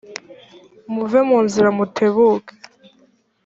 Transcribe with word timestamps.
muve 0.93 1.19
mu 1.29 1.37
nzira 1.45 1.69
mutebuke 1.77 2.53